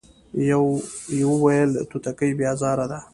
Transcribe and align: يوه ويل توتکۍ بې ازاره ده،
يوه 1.21 1.37
ويل 1.43 1.71
توتکۍ 1.89 2.31
بې 2.37 2.45
ازاره 2.53 2.85
ده، 2.91 2.99